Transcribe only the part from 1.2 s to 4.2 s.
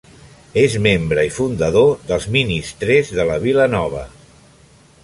i fundador dels Ministrers de la Vila Nova.